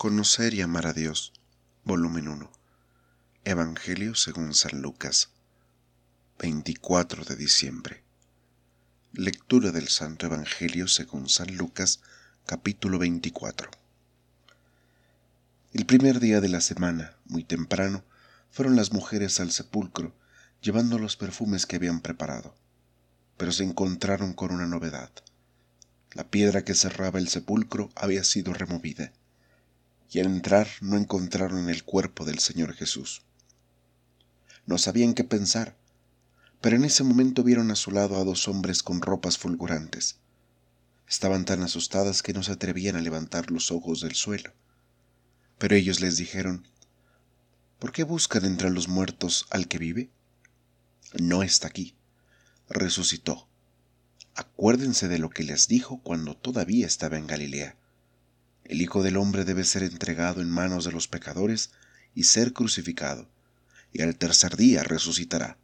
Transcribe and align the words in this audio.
Conocer 0.00 0.54
y 0.54 0.62
amar 0.62 0.86
a 0.86 0.94
Dios, 0.94 1.34
volumen 1.84 2.26
1. 2.26 2.50
Evangelio 3.44 4.14
según 4.14 4.54
San 4.54 4.80
Lucas, 4.80 5.28
24 6.38 7.26
de 7.26 7.36
diciembre. 7.36 8.02
Lectura 9.12 9.72
del 9.72 9.88
Santo 9.88 10.24
Evangelio 10.24 10.88
según 10.88 11.28
San 11.28 11.54
Lucas, 11.54 12.00
capítulo 12.46 12.98
24. 12.98 13.70
El 15.74 15.84
primer 15.84 16.18
día 16.18 16.40
de 16.40 16.48
la 16.48 16.62
semana, 16.62 17.14
muy 17.26 17.44
temprano, 17.44 18.02
fueron 18.50 18.76
las 18.76 18.92
mujeres 18.92 19.38
al 19.38 19.50
sepulcro, 19.50 20.14
llevando 20.62 20.98
los 20.98 21.18
perfumes 21.18 21.66
que 21.66 21.76
habían 21.76 22.00
preparado. 22.00 22.54
Pero 23.36 23.52
se 23.52 23.64
encontraron 23.64 24.32
con 24.32 24.50
una 24.50 24.64
novedad. 24.64 25.10
La 26.12 26.30
piedra 26.30 26.64
que 26.64 26.74
cerraba 26.74 27.18
el 27.18 27.28
sepulcro 27.28 27.90
había 27.96 28.24
sido 28.24 28.54
removida 28.54 29.12
y 30.10 30.18
al 30.18 30.26
entrar 30.26 30.68
no 30.80 30.96
encontraron 30.96 31.68
el 31.70 31.84
cuerpo 31.84 32.24
del 32.24 32.40
Señor 32.40 32.74
Jesús. 32.74 33.22
No 34.66 34.76
sabían 34.76 35.14
qué 35.14 35.24
pensar, 35.24 35.76
pero 36.60 36.76
en 36.76 36.84
ese 36.84 37.04
momento 37.04 37.44
vieron 37.44 37.70
a 37.70 37.76
su 37.76 37.90
lado 37.92 38.16
a 38.16 38.24
dos 38.24 38.48
hombres 38.48 38.82
con 38.82 39.00
ropas 39.00 39.38
fulgurantes. 39.38 40.16
Estaban 41.08 41.44
tan 41.44 41.62
asustadas 41.62 42.22
que 42.22 42.32
no 42.32 42.42
se 42.42 42.52
atrevían 42.52 42.96
a 42.96 43.00
levantar 43.00 43.50
los 43.50 43.70
ojos 43.70 44.00
del 44.00 44.14
suelo. 44.14 44.52
Pero 45.58 45.76
ellos 45.76 46.00
les 46.00 46.16
dijeron, 46.16 46.66
¿por 47.78 47.92
qué 47.92 48.02
buscan 48.02 48.44
entre 48.44 48.70
los 48.70 48.88
muertos 48.88 49.46
al 49.50 49.68
que 49.68 49.78
vive? 49.78 50.10
No 51.18 51.42
está 51.42 51.68
aquí, 51.68 51.94
resucitó. 52.68 53.48
Acuérdense 54.34 55.08
de 55.08 55.18
lo 55.18 55.30
que 55.30 55.42
les 55.42 55.68
dijo 55.68 56.00
cuando 56.02 56.36
todavía 56.36 56.86
estaba 56.86 57.16
en 57.18 57.26
Galilea 57.26 57.76
el 58.70 58.80
Hijo 58.80 59.02
del 59.02 59.16
Hombre 59.16 59.44
debe 59.44 59.64
ser 59.64 59.82
entregado 59.82 60.40
en 60.40 60.48
manos 60.48 60.84
de 60.84 60.92
los 60.92 61.08
pecadores 61.08 61.72
y 62.14 62.22
ser 62.22 62.52
crucificado, 62.52 63.28
y 63.92 64.00
al 64.02 64.14
tercer 64.14 64.56
día 64.56 64.84
resucitará. 64.84 65.58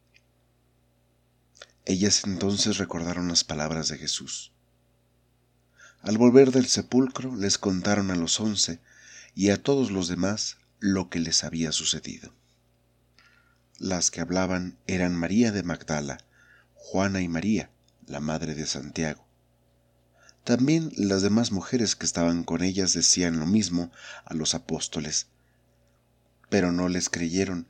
Ellas 1.84 2.24
entonces 2.24 2.78
recordaron 2.78 3.28
las 3.28 3.44
palabras 3.44 3.86
de 3.86 3.98
Jesús. 3.98 4.50
Al 6.02 6.18
volver 6.18 6.50
del 6.50 6.66
sepulcro 6.66 7.36
les 7.36 7.58
contaron 7.58 8.10
a 8.10 8.16
los 8.16 8.40
once 8.40 8.80
y 9.36 9.50
a 9.50 9.62
todos 9.62 9.92
los 9.92 10.08
demás 10.08 10.56
lo 10.80 11.08
que 11.08 11.20
les 11.20 11.44
había 11.44 11.70
sucedido. 11.70 12.34
Las 13.78 14.10
que 14.10 14.20
hablaban 14.20 14.78
eran 14.88 15.14
María 15.14 15.52
de 15.52 15.62
Magdala, 15.62 16.18
Juana 16.74 17.20
y 17.20 17.28
María, 17.28 17.70
la 18.08 18.18
madre 18.18 18.56
de 18.56 18.66
Santiago, 18.66 19.25
también 20.46 20.92
las 20.96 21.22
demás 21.22 21.50
mujeres 21.50 21.96
que 21.96 22.06
estaban 22.06 22.44
con 22.44 22.62
ellas 22.62 22.92
decían 22.94 23.40
lo 23.40 23.46
mismo 23.46 23.90
a 24.24 24.32
los 24.32 24.54
apóstoles, 24.54 25.26
pero 26.48 26.70
no 26.70 26.88
les 26.88 27.10
creyeron, 27.10 27.66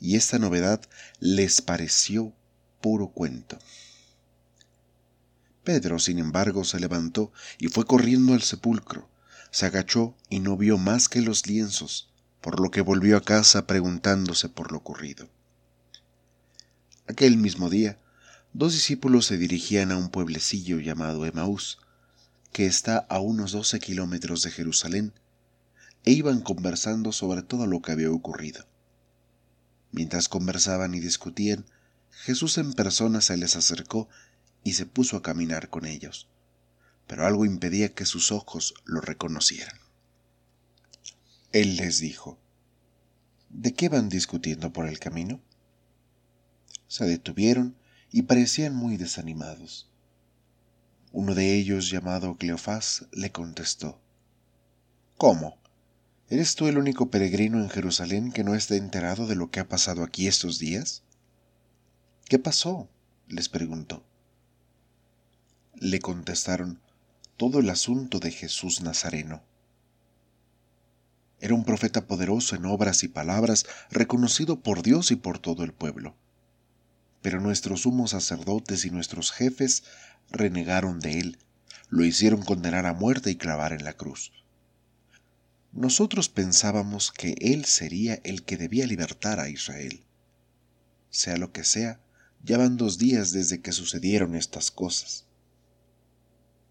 y 0.00 0.16
esta 0.16 0.38
novedad 0.38 0.80
les 1.20 1.60
pareció 1.60 2.32
puro 2.80 3.08
cuento. 3.08 3.58
Pedro, 5.64 5.98
sin 5.98 6.18
embargo, 6.18 6.64
se 6.64 6.80
levantó 6.80 7.30
y 7.58 7.68
fue 7.68 7.84
corriendo 7.84 8.32
al 8.32 8.40
sepulcro. 8.40 9.06
Se 9.50 9.66
agachó 9.66 10.16
y 10.30 10.40
no 10.40 10.56
vio 10.56 10.78
más 10.78 11.10
que 11.10 11.20
los 11.20 11.46
lienzos, 11.46 12.08
por 12.40 12.58
lo 12.58 12.70
que 12.70 12.80
volvió 12.80 13.18
a 13.18 13.22
casa 13.22 13.66
preguntándose 13.66 14.48
por 14.48 14.72
lo 14.72 14.78
ocurrido. 14.78 15.28
Aquel 17.06 17.36
mismo 17.36 17.68
día, 17.68 17.98
dos 18.54 18.72
discípulos 18.72 19.26
se 19.26 19.36
dirigían 19.36 19.92
a 19.92 19.98
un 19.98 20.08
pueblecillo 20.08 20.80
llamado 20.80 21.26
Emaús, 21.26 21.83
que 22.54 22.66
está 22.66 22.98
a 23.08 23.18
unos 23.18 23.50
doce 23.50 23.80
kilómetros 23.80 24.42
de 24.44 24.52
Jerusalén, 24.52 25.12
e 26.04 26.12
iban 26.12 26.40
conversando 26.40 27.10
sobre 27.10 27.42
todo 27.42 27.66
lo 27.66 27.82
que 27.82 27.90
había 27.90 28.12
ocurrido. 28.12 28.64
Mientras 29.90 30.28
conversaban 30.28 30.94
y 30.94 31.00
discutían, 31.00 31.66
Jesús 32.12 32.56
en 32.58 32.72
persona 32.72 33.20
se 33.22 33.36
les 33.36 33.56
acercó 33.56 34.08
y 34.62 34.74
se 34.74 34.86
puso 34.86 35.16
a 35.16 35.22
caminar 35.22 35.68
con 35.68 35.84
ellos, 35.84 36.28
pero 37.08 37.26
algo 37.26 37.44
impedía 37.44 37.92
que 37.92 38.06
sus 38.06 38.30
ojos 38.30 38.74
lo 38.84 39.00
reconocieran. 39.00 39.76
Él 41.50 41.74
les 41.74 41.98
dijo, 41.98 42.38
¿De 43.48 43.74
qué 43.74 43.88
van 43.88 44.08
discutiendo 44.08 44.72
por 44.72 44.86
el 44.86 45.00
camino? 45.00 45.40
Se 46.86 47.04
detuvieron 47.04 47.74
y 48.12 48.22
parecían 48.22 48.76
muy 48.76 48.96
desanimados. 48.96 49.90
Uno 51.16 51.36
de 51.36 51.54
ellos, 51.54 51.90
llamado 51.90 52.34
Cleofás, 52.34 53.06
le 53.12 53.30
contestó, 53.30 54.00
¿Cómo? 55.16 55.56
¿Eres 56.28 56.56
tú 56.56 56.66
el 56.66 56.76
único 56.76 57.08
peregrino 57.08 57.60
en 57.60 57.70
Jerusalén 57.70 58.32
que 58.32 58.42
no 58.42 58.56
está 58.56 58.74
enterado 58.74 59.28
de 59.28 59.36
lo 59.36 59.48
que 59.52 59.60
ha 59.60 59.68
pasado 59.68 60.02
aquí 60.02 60.26
estos 60.26 60.58
días? 60.58 61.04
¿Qué 62.24 62.40
pasó? 62.40 62.88
les 63.28 63.48
preguntó. 63.48 64.04
Le 65.76 66.00
contestaron 66.00 66.80
todo 67.36 67.60
el 67.60 67.70
asunto 67.70 68.18
de 68.18 68.32
Jesús 68.32 68.80
Nazareno. 68.80 69.44
Era 71.38 71.54
un 71.54 71.64
profeta 71.64 72.08
poderoso 72.08 72.56
en 72.56 72.66
obras 72.66 73.04
y 73.04 73.08
palabras, 73.08 73.66
reconocido 73.88 74.64
por 74.64 74.82
Dios 74.82 75.12
y 75.12 75.14
por 75.14 75.38
todo 75.38 75.62
el 75.62 75.74
pueblo. 75.74 76.16
Pero 77.22 77.40
nuestros 77.40 77.82
sumos 77.82 78.10
sacerdotes 78.10 78.84
y 78.84 78.90
nuestros 78.90 79.30
jefes 79.30 79.84
renegaron 80.30 81.00
de 81.00 81.20
él, 81.20 81.38
lo 81.88 82.04
hicieron 82.04 82.42
condenar 82.42 82.86
a 82.86 82.94
muerte 82.94 83.30
y 83.30 83.36
clavar 83.36 83.72
en 83.72 83.84
la 83.84 83.92
cruz. 83.92 84.32
Nosotros 85.72 86.28
pensábamos 86.28 87.10
que 87.10 87.34
él 87.40 87.64
sería 87.64 88.20
el 88.24 88.44
que 88.44 88.56
debía 88.56 88.86
libertar 88.86 89.40
a 89.40 89.48
Israel. 89.48 90.04
Sea 91.10 91.36
lo 91.36 91.52
que 91.52 91.64
sea, 91.64 92.00
ya 92.44 92.58
van 92.58 92.76
dos 92.76 92.98
días 92.98 93.32
desde 93.32 93.60
que 93.60 93.72
sucedieron 93.72 94.34
estas 94.34 94.70
cosas. 94.70 95.24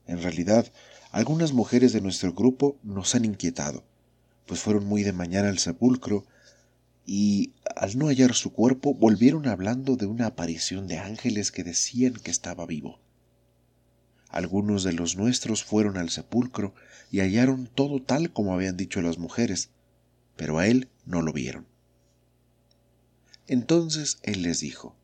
En 0.08 0.22
realidad, 0.22 0.72
algunas 1.12 1.54
mujeres 1.54 1.94
de 1.94 2.02
nuestro 2.02 2.34
grupo 2.34 2.78
nos 2.84 3.14
han 3.16 3.26
inquietado, 3.26 3.84
pues 4.46 4.62
fueron 4.62 4.86
muy 4.86 5.04
de 5.04 5.14
mañana 5.14 5.50
al 5.50 5.60
sepulcro 5.60 6.26
y 7.06 7.54
al 7.76 7.98
no 7.98 8.08
hallar 8.08 8.34
su 8.34 8.54
cuerpo 8.54 8.94
volvieron 8.94 9.48
hablando 9.48 9.96
de 9.96 10.06
una 10.06 10.28
aparición 10.28 10.88
de 10.88 11.00
ángeles 11.00 11.52
que 11.52 11.64
decían 11.64 12.14
que 12.14 12.32
estaba 12.32 12.66
vivo. 12.66 13.00
Algunos 14.34 14.84
de 14.84 14.94
los 14.94 15.16
nuestros 15.16 15.64
fueron 15.64 15.96
al 15.96 16.10
sepulcro 16.10 16.74
y 17.12 17.20
hallaron 17.20 17.68
todo 17.68 18.02
tal 18.02 18.34
como 18.34 18.52
habían 18.52 18.76
dicho 18.76 19.00
las 19.04 19.20
mujeres, 19.20 19.70
pero 20.36 20.58
a 20.58 20.66
él 20.66 20.90
no 21.06 21.22
lo 21.22 21.32
vieron. 21.32 21.68
Entonces 23.46 24.18
él 24.24 24.42
les 24.42 24.60
dijo, 24.60 24.96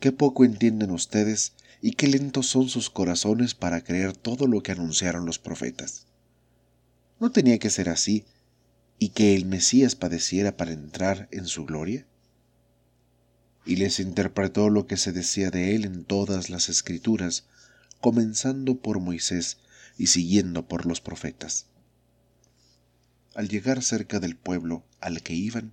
Qué 0.00 0.10
poco 0.10 0.44
entienden 0.44 0.90
ustedes 0.90 1.52
y 1.80 1.92
qué 1.92 2.08
lentos 2.08 2.48
son 2.48 2.68
sus 2.68 2.90
corazones 2.90 3.54
para 3.54 3.84
creer 3.84 4.16
todo 4.16 4.48
lo 4.48 4.60
que 4.64 4.72
anunciaron 4.72 5.24
los 5.24 5.38
profetas. 5.38 6.08
¿No 7.20 7.30
tenía 7.30 7.60
que 7.60 7.70
ser 7.70 7.88
así 7.88 8.24
y 8.98 9.10
que 9.10 9.36
el 9.36 9.46
Mesías 9.46 9.94
padeciera 9.94 10.56
para 10.56 10.72
entrar 10.72 11.28
en 11.30 11.46
su 11.46 11.64
gloria? 11.64 12.08
Y 13.64 13.76
les 13.76 14.00
interpretó 14.00 14.68
lo 14.68 14.88
que 14.88 14.96
se 14.96 15.12
decía 15.12 15.52
de 15.52 15.76
él 15.76 15.84
en 15.84 16.04
todas 16.04 16.50
las 16.50 16.68
escrituras, 16.68 17.46
comenzando 18.00 18.80
por 18.80 19.00
Moisés 19.00 19.58
y 19.98 20.08
siguiendo 20.08 20.66
por 20.66 20.86
los 20.86 21.00
profetas. 21.00 21.66
Al 23.34 23.48
llegar 23.48 23.82
cerca 23.82 24.18
del 24.18 24.36
pueblo 24.36 24.84
al 25.00 25.22
que 25.22 25.34
iban, 25.34 25.72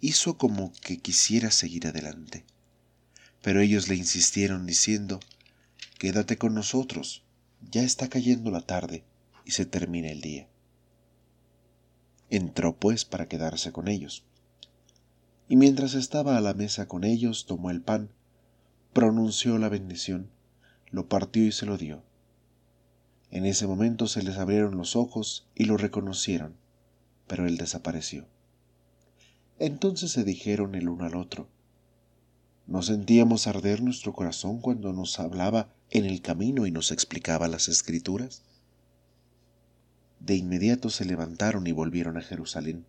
hizo 0.00 0.36
como 0.36 0.72
que 0.80 0.98
quisiera 0.98 1.50
seguir 1.50 1.86
adelante. 1.86 2.44
Pero 3.42 3.60
ellos 3.60 3.88
le 3.88 3.96
insistieron 3.96 4.66
diciendo, 4.66 5.20
Quédate 5.98 6.36
con 6.36 6.54
nosotros, 6.54 7.24
ya 7.70 7.82
está 7.82 8.08
cayendo 8.08 8.50
la 8.50 8.62
tarde 8.62 9.04
y 9.44 9.52
se 9.52 9.66
termina 9.66 10.08
el 10.08 10.20
día. 10.20 10.48
Entró 12.30 12.76
pues 12.76 13.04
para 13.04 13.28
quedarse 13.28 13.72
con 13.72 13.88
ellos. 13.88 14.24
Y 15.48 15.56
mientras 15.56 15.94
estaba 15.94 16.36
a 16.36 16.40
la 16.40 16.54
mesa 16.54 16.88
con 16.88 17.04
ellos, 17.04 17.46
tomó 17.46 17.70
el 17.70 17.82
pan, 17.82 18.10
pronunció 18.92 19.58
la 19.58 19.68
bendición, 19.68 20.30
lo 20.92 21.08
partió 21.08 21.44
y 21.44 21.52
se 21.52 21.66
lo 21.66 21.78
dio. 21.78 22.02
En 23.30 23.46
ese 23.46 23.66
momento 23.66 24.06
se 24.06 24.22
les 24.22 24.36
abrieron 24.36 24.76
los 24.76 24.94
ojos 24.94 25.48
y 25.54 25.64
lo 25.64 25.78
reconocieron, 25.78 26.54
pero 27.26 27.46
él 27.46 27.56
desapareció. 27.56 28.26
Entonces 29.58 30.12
se 30.12 30.22
dijeron 30.22 30.74
el 30.74 30.90
uno 30.90 31.06
al 31.06 31.16
otro, 31.16 31.48
¿no 32.66 32.82
sentíamos 32.82 33.46
arder 33.46 33.82
nuestro 33.82 34.12
corazón 34.12 34.60
cuando 34.60 34.92
nos 34.92 35.18
hablaba 35.18 35.72
en 35.90 36.04
el 36.04 36.20
camino 36.20 36.66
y 36.66 36.70
nos 36.70 36.92
explicaba 36.92 37.48
las 37.48 37.68
escrituras? 37.68 38.42
De 40.20 40.36
inmediato 40.36 40.90
se 40.90 41.06
levantaron 41.06 41.66
y 41.66 41.72
volvieron 41.72 42.18
a 42.18 42.22
Jerusalén, 42.22 42.84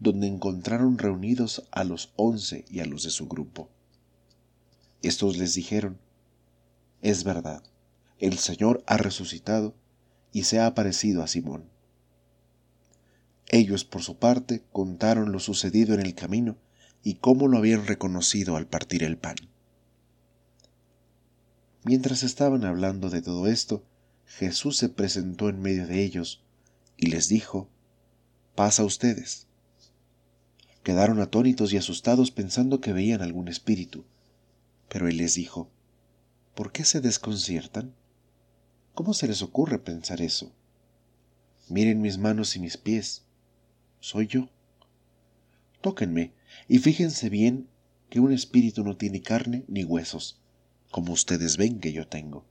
donde 0.00 0.26
encontraron 0.26 0.98
reunidos 0.98 1.68
a 1.70 1.84
los 1.84 2.12
once 2.16 2.64
y 2.68 2.80
a 2.80 2.84
los 2.84 3.04
de 3.04 3.10
su 3.10 3.28
grupo. 3.28 3.68
Estos 5.02 5.36
les 5.38 5.54
dijeron, 5.54 5.98
es 7.02 7.24
verdad, 7.24 7.62
el 8.18 8.38
Señor 8.38 8.82
ha 8.86 8.96
resucitado 8.96 9.74
y 10.32 10.44
se 10.44 10.58
ha 10.58 10.66
aparecido 10.66 11.22
a 11.22 11.28
Simón. 11.28 11.64
Ellos, 13.48 13.84
por 13.84 14.02
su 14.02 14.16
parte, 14.16 14.62
contaron 14.72 15.32
lo 15.32 15.40
sucedido 15.40 15.94
en 15.94 16.00
el 16.00 16.14
camino 16.14 16.56
y 17.02 17.14
cómo 17.14 17.48
lo 17.48 17.58
habían 17.58 17.86
reconocido 17.86 18.56
al 18.56 18.66
partir 18.66 19.02
el 19.02 19.16
pan. 19.16 19.36
Mientras 21.84 22.22
estaban 22.22 22.64
hablando 22.64 23.08
de 23.08 23.22
todo 23.22 23.46
esto, 23.46 23.82
Jesús 24.26 24.76
se 24.76 24.88
presentó 24.88 25.48
en 25.48 25.62
medio 25.62 25.86
de 25.86 26.02
ellos 26.02 26.42
y 26.96 27.06
les 27.06 27.28
dijo, 27.28 27.68
Pasa 28.54 28.84
ustedes. 28.84 29.46
Quedaron 30.82 31.20
atónitos 31.20 31.72
y 31.72 31.76
asustados 31.76 32.30
pensando 32.30 32.80
que 32.80 32.92
veían 32.92 33.22
algún 33.22 33.48
espíritu, 33.48 34.04
pero 34.88 35.08
él 35.08 35.16
les 35.16 35.34
dijo, 35.34 35.70
¿por 36.58 36.72
qué 36.72 36.84
se 36.84 37.00
desconciertan? 37.00 37.94
¿Cómo 38.92 39.14
se 39.14 39.28
les 39.28 39.42
ocurre 39.42 39.78
pensar 39.78 40.20
eso? 40.20 40.50
Miren 41.68 42.00
mis 42.00 42.18
manos 42.18 42.56
y 42.56 42.58
mis 42.58 42.76
pies. 42.76 43.22
Soy 44.00 44.26
yo. 44.26 44.48
Tóquenme 45.80 46.32
y 46.66 46.78
fíjense 46.78 47.28
bien 47.28 47.68
que 48.10 48.18
un 48.18 48.32
espíritu 48.32 48.82
no 48.82 48.96
tiene 48.96 49.22
carne 49.22 49.64
ni 49.68 49.84
huesos, 49.84 50.40
como 50.90 51.12
ustedes 51.12 51.58
ven 51.58 51.78
que 51.78 51.92
yo 51.92 52.08
tengo. 52.08 52.44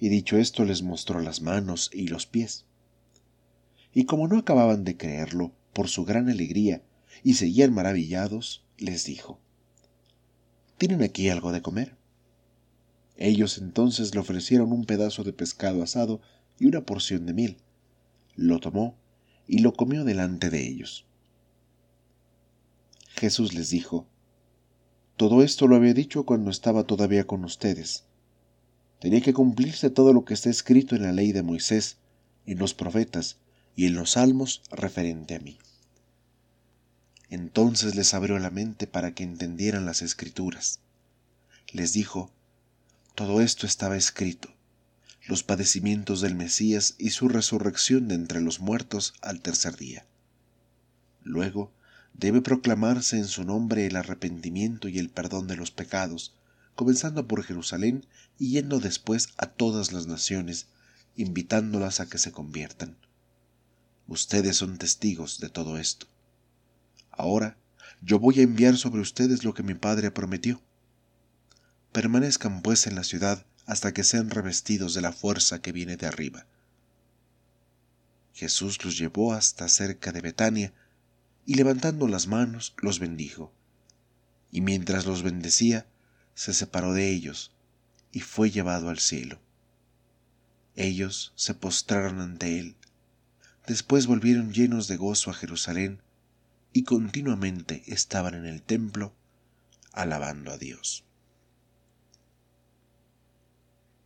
Y 0.00 0.08
dicho 0.08 0.38
esto 0.38 0.64
les 0.64 0.80
mostró 0.80 1.20
las 1.20 1.42
manos 1.42 1.90
y 1.92 2.08
los 2.08 2.24
pies. 2.24 2.64
Y 3.92 4.06
como 4.06 4.26
no 4.26 4.38
acababan 4.38 4.84
de 4.84 4.96
creerlo 4.96 5.52
por 5.74 5.88
su 5.88 6.06
gran 6.06 6.30
alegría 6.30 6.80
y 7.22 7.34
seguían 7.34 7.74
maravillados, 7.74 8.64
les 8.78 9.04
dijo, 9.04 9.38
¿Tienen 10.78 11.02
aquí 11.02 11.28
algo 11.28 11.52
de 11.52 11.60
comer? 11.60 12.00
Ellos 13.16 13.58
entonces 13.58 14.14
le 14.14 14.20
ofrecieron 14.20 14.72
un 14.72 14.84
pedazo 14.84 15.24
de 15.24 15.32
pescado 15.32 15.82
asado 15.82 16.20
y 16.58 16.66
una 16.66 16.84
porción 16.86 17.26
de 17.26 17.34
miel. 17.34 17.56
Lo 18.36 18.60
tomó 18.60 18.96
y 19.46 19.58
lo 19.58 19.74
comió 19.74 20.04
delante 20.04 20.50
de 20.50 20.66
ellos. 20.66 21.04
Jesús 23.08 23.54
les 23.54 23.70
dijo, 23.70 24.06
Todo 25.16 25.42
esto 25.42 25.66
lo 25.66 25.76
había 25.76 25.94
dicho 25.94 26.24
cuando 26.24 26.50
estaba 26.50 26.84
todavía 26.84 27.26
con 27.26 27.44
ustedes. 27.44 28.04
Tenía 28.98 29.20
que 29.20 29.34
cumplirse 29.34 29.90
todo 29.90 30.12
lo 30.12 30.24
que 30.24 30.34
está 30.34 30.48
escrito 30.48 30.96
en 30.96 31.02
la 31.02 31.12
ley 31.12 31.32
de 31.32 31.42
Moisés, 31.42 31.98
en 32.46 32.58
los 32.58 32.74
profetas 32.74 33.36
y 33.76 33.86
en 33.86 33.94
los 33.94 34.12
salmos 34.12 34.62
referente 34.70 35.34
a 35.34 35.40
mí. 35.40 35.58
Entonces 37.28 37.94
les 37.94 38.14
abrió 38.14 38.38
la 38.38 38.50
mente 38.50 38.86
para 38.86 39.14
que 39.14 39.24
entendieran 39.24 39.86
las 39.86 40.02
escrituras. 40.02 40.80
Les 41.72 41.92
dijo, 41.92 42.30
todo 43.14 43.42
esto 43.42 43.66
estaba 43.66 43.96
escrito, 43.96 44.48
los 45.26 45.42
padecimientos 45.42 46.22
del 46.22 46.34
Mesías 46.34 46.94
y 46.98 47.10
su 47.10 47.28
resurrección 47.28 48.08
de 48.08 48.14
entre 48.14 48.40
los 48.40 48.60
muertos 48.60 49.12
al 49.20 49.42
tercer 49.42 49.76
día. 49.76 50.06
Luego 51.22 51.70
debe 52.14 52.40
proclamarse 52.40 53.18
en 53.18 53.26
su 53.26 53.44
nombre 53.44 53.86
el 53.86 53.96
arrepentimiento 53.96 54.88
y 54.88 54.98
el 54.98 55.10
perdón 55.10 55.46
de 55.46 55.56
los 55.56 55.70
pecados, 55.70 56.34
comenzando 56.74 57.28
por 57.28 57.44
Jerusalén 57.44 58.06
y 58.38 58.52
yendo 58.52 58.80
después 58.80 59.28
a 59.36 59.46
todas 59.46 59.92
las 59.92 60.06
naciones, 60.06 60.68
invitándolas 61.14 62.00
a 62.00 62.08
que 62.08 62.16
se 62.16 62.32
conviertan. 62.32 62.96
Ustedes 64.06 64.56
son 64.56 64.78
testigos 64.78 65.38
de 65.38 65.50
todo 65.50 65.76
esto. 65.76 66.06
Ahora 67.10 67.58
yo 68.00 68.18
voy 68.18 68.40
a 68.40 68.42
enviar 68.42 68.78
sobre 68.78 69.02
ustedes 69.02 69.44
lo 69.44 69.52
que 69.52 69.62
mi 69.62 69.74
Padre 69.74 70.10
prometió 70.10 70.62
Permanezcan 71.92 72.62
pues 72.62 72.86
en 72.86 72.94
la 72.94 73.04
ciudad 73.04 73.44
hasta 73.66 73.92
que 73.92 74.02
sean 74.02 74.30
revestidos 74.30 74.94
de 74.94 75.02
la 75.02 75.12
fuerza 75.12 75.60
que 75.60 75.72
viene 75.72 75.98
de 75.98 76.06
arriba. 76.06 76.46
Jesús 78.32 78.82
los 78.82 78.96
llevó 78.96 79.34
hasta 79.34 79.68
cerca 79.68 80.10
de 80.10 80.22
Betania, 80.22 80.72
y 81.44 81.54
levantando 81.54 82.08
las 82.08 82.28
manos 82.28 82.74
los 82.78 82.98
bendijo. 82.98 83.52
Y 84.50 84.62
mientras 84.62 85.04
los 85.04 85.22
bendecía, 85.22 85.86
se 86.34 86.54
separó 86.54 86.94
de 86.94 87.10
ellos, 87.10 87.52
y 88.10 88.20
fue 88.20 88.50
llevado 88.50 88.88
al 88.88 88.98
cielo. 88.98 89.38
Ellos 90.76 91.32
se 91.36 91.52
postraron 91.52 92.20
ante 92.20 92.58
él, 92.58 92.76
después 93.66 94.06
volvieron 94.06 94.52
llenos 94.54 94.88
de 94.88 94.96
gozo 94.96 95.30
a 95.30 95.34
Jerusalén, 95.34 96.00
y 96.72 96.84
continuamente 96.84 97.82
estaban 97.86 98.34
en 98.34 98.46
el 98.46 98.62
templo 98.62 99.14
alabando 99.92 100.52
a 100.52 100.56
Dios. 100.56 101.04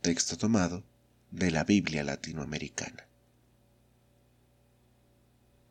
Texto 0.07 0.37
tomado 0.37 0.85
de 1.31 1.51
la 1.51 1.65
Biblia 1.65 2.01
latinoamericana. 2.01 3.06